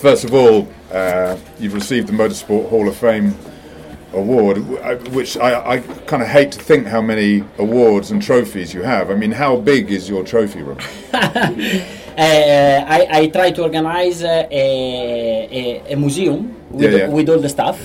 [0.00, 3.34] First of all, uh, you've received the Motorsport Hall of Fame
[4.12, 8.72] award, uh, which I, I kind of hate to think how many awards and trophies
[8.72, 9.10] you have.
[9.10, 10.78] I mean, how big is your trophy room?
[12.18, 17.08] Uh, I, I try to organize uh, a, a, a museum with, Yeah, yeah.
[17.08, 17.78] with all the stuff,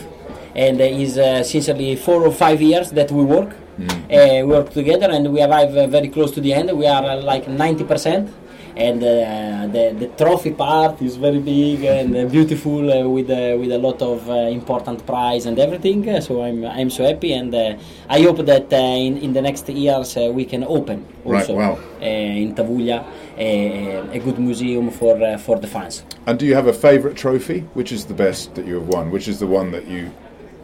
[0.55, 3.55] and uh, is uh, sincerely four or five years that we work.
[3.77, 3.91] Mm.
[3.91, 6.75] Uh, we work together, and we arrive uh, very close to the end.
[6.75, 8.27] We are uh, like ninety percent,
[8.75, 13.55] and uh, the the trophy part is very big and uh, beautiful uh, with uh,
[13.59, 16.07] with a lot of uh, important prize and everything.
[16.09, 17.77] Uh, so I'm I'm so happy, and uh,
[18.09, 21.55] I hope that uh, in in the next years uh, we can open Right, also
[21.55, 21.79] wow.
[22.01, 23.05] uh, in Tavullia
[23.37, 26.03] a, a good museum for uh, for the fans.
[26.25, 27.61] And do you have a favourite trophy?
[27.73, 29.11] Which is the best that you have won?
[29.11, 30.11] Which is the one that you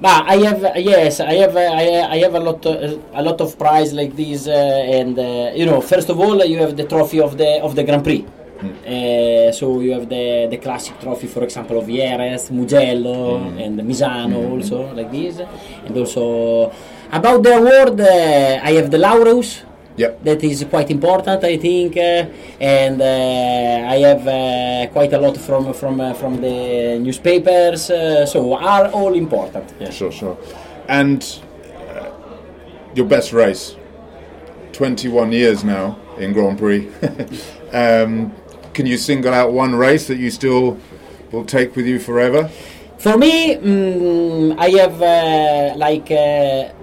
[0.01, 3.21] But I have uh, yes, I have uh, I, I have a lot uh, a
[3.21, 4.51] lot of prize like this, uh,
[4.97, 7.83] and uh, you know, first of all, you have the trophy of the of the
[7.83, 8.25] Grand Prix.
[8.59, 14.51] Uh, so you have the the classic trophy, for example, of Jerez, Mugello, and Misano,
[14.51, 15.39] also like this,
[15.85, 16.71] and also
[17.11, 19.63] about the award, uh, I have the Laureus.
[19.97, 20.23] Yep.
[20.23, 22.25] That is quite important, I think, uh,
[22.61, 27.89] and uh, I have uh, quite a lot from from uh, from the newspapers.
[27.89, 29.73] Uh, so are all important.
[29.79, 29.95] Yes.
[29.95, 30.37] Sure, sure.
[30.87, 31.21] And
[32.95, 33.75] your best race,
[34.73, 36.87] 21 years now in Grand Prix.
[37.73, 38.33] um,
[38.73, 40.77] can you single out one race that you still
[41.31, 42.49] will take with you forever?
[42.97, 46.73] For me, mm, I have uh, like uh,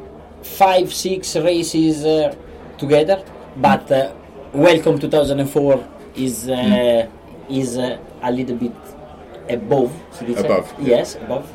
[0.42, 2.34] five, six races uh,
[2.78, 3.22] together,
[3.56, 4.12] but uh,
[4.52, 5.84] Welkom 2004
[6.16, 7.06] is uh,
[7.48, 8.72] is uh, a little bit
[9.48, 9.92] above.
[10.36, 10.96] Above, yeah.
[10.96, 11.46] Yes, above,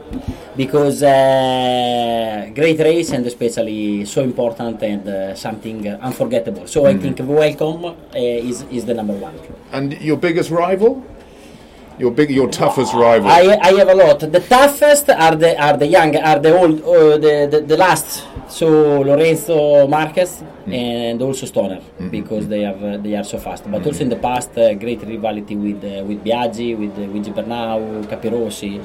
[0.56, 6.68] because uh, great race and especially so important and uh, something uh, unforgettable.
[6.68, 9.34] So I think Welkom uh, is is the number one.
[9.72, 11.04] And your biggest rival?
[12.02, 13.30] Your big, your toughest rival?
[13.30, 14.20] I, I have a lot.
[14.22, 18.26] The toughest are the are the young, are the old, uh, the, the the last.
[18.50, 21.80] So Lorenzo Marquez and also Stoner
[22.10, 23.70] because they have uh, they are so fast.
[23.70, 27.30] But also in the past, uh, great rivalry with uh, with Biaggi, with uh, Luigi
[27.30, 28.84] Bernau, Capirossi.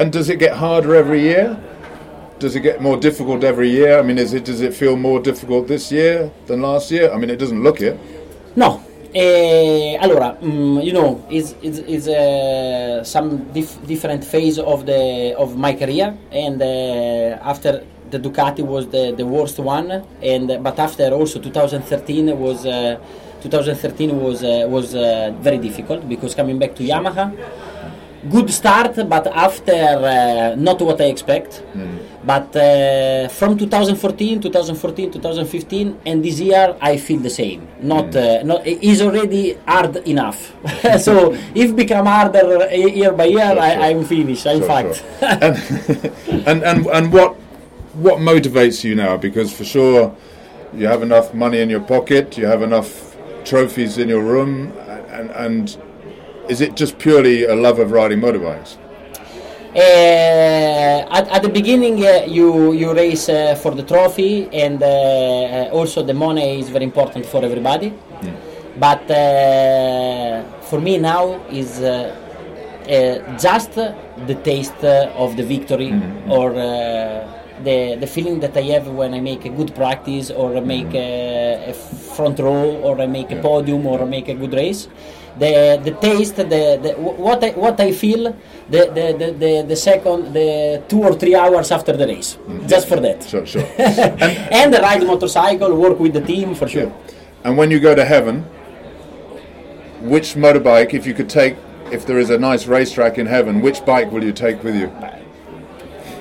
[0.00, 1.56] And does it get harder every year?
[2.40, 4.00] Does it get more difficult every year?
[4.00, 7.12] I mean, is it does it feel more difficult this year than last year?
[7.12, 7.96] I mean, it doesn't look it.
[8.56, 8.82] No.
[9.14, 15.34] Eh, allora, mm, you know, it's, it's, it's uh, some dif- different phase of the
[15.38, 20.78] of my career, and uh, after the Ducati was the, the worst one, and but
[20.78, 22.98] after also 2013 was uh,
[23.40, 27.32] 2013 was uh, was uh, very difficult because coming back to Yamaha,
[28.30, 31.62] good start, but after uh, not what I expect.
[32.24, 37.66] But uh, from 2014, 2014, 2015, and this year I feel the same.
[37.80, 40.52] Not, uh, not is already hard enough.
[41.00, 43.82] so if become harder uh, year by year, Sure, I, sure.
[43.84, 44.46] I'm finished.
[44.46, 45.04] I'm Sure, fucked.
[45.22, 45.56] and,
[46.48, 47.34] and and and what
[47.94, 49.16] what motivates you now?
[49.16, 50.14] Because for sure,
[50.74, 54.72] you have enough money in your pocket, you have enough trophies in your room,
[55.10, 55.78] and and
[56.48, 58.76] is it just purely a love of riding motorbikes?
[59.74, 59.78] Uh,
[61.18, 65.68] at, at the beginning, uh, you you race uh, for the trophy, and uh, uh,
[65.72, 67.92] also the money is very important for everybody.
[68.78, 72.14] But uh, for me now is uh,
[72.88, 75.92] uh, just the taste of the victory
[76.28, 77.26] or uh,
[77.64, 81.70] the the feeling that I have when I make a good practice or make a,
[81.70, 81.74] a
[82.18, 84.82] front row or I make a podium or I make a good race.
[85.42, 85.52] The
[85.86, 86.44] the taste, the,
[86.84, 86.90] the
[87.26, 88.24] what I what I feel,
[88.74, 90.50] the the, the, the, the second, the
[90.90, 92.66] two or three hours after the race, mm-hmm.
[92.72, 93.18] just for that.
[93.32, 93.68] Sure, sure.
[93.78, 96.90] and and ride motorcycle, work with the team for sure.
[97.44, 98.36] And when you go to heaven,
[100.14, 101.54] which motorbike, if you could take,
[101.96, 104.88] if there is a nice racetrack in heaven, which bike will you take with you?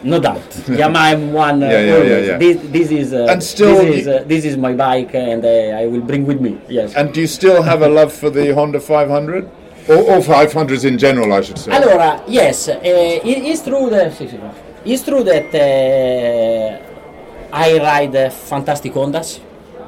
[0.04, 0.38] No doubt.
[0.82, 1.64] Yamaha M1.
[1.64, 2.38] Uh, Yeah, yeah, yeah, yeah.
[2.38, 5.50] This, this is uh, And still this is, uh, this is my bike, and uh,
[5.82, 6.60] I will bring with me.
[6.70, 6.94] Yes.
[6.96, 9.50] And do you still have a love for the Honda 500?
[9.90, 11.72] Or, or 500s in general, I should say.
[11.72, 14.12] Allora, yes, uh, it, it's true that
[14.84, 19.40] it's true that uh, I ride fantastic Hondas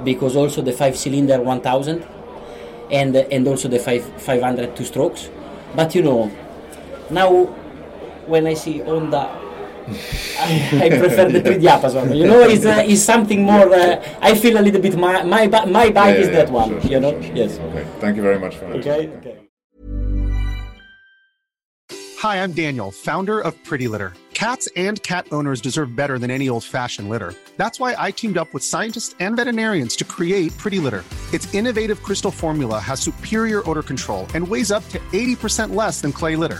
[0.05, 2.07] because also the five-cylinder 1000,
[2.91, 5.29] and and also the five, 500 two strokes.
[5.75, 6.31] But you know,
[7.09, 7.45] now
[8.25, 9.29] when I see Honda,
[10.39, 12.15] I, I prefer the three diapason.
[12.15, 13.74] You know, it's, uh, it's something more.
[13.74, 16.53] Uh, I feel a little bit my my, my bike Yeah, is yeah, that yeah,
[16.53, 16.69] one.
[16.69, 17.36] sure, sure, you know, sure, sure.
[17.36, 17.59] yes.
[17.59, 17.86] Okay.
[18.00, 18.77] Thank you very much for that.
[18.77, 19.07] Okay.
[19.18, 19.38] Okay.
[22.19, 24.13] Hi, I'm Daniel, founder of Pretty Litter.
[24.33, 27.33] Cats and cat owners deserve better than any old fashioned litter.
[27.57, 31.03] That's why I teamed up with scientists and veterinarians to create Pretty Litter.
[31.33, 36.12] Its innovative crystal formula has superior odor control and weighs up to 80% less than
[36.13, 36.59] clay litter.